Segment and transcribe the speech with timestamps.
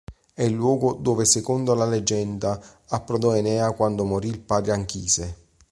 [0.33, 5.37] È il luogo dove secondo la leggenda approdò Enea quando morì il padre Anchise.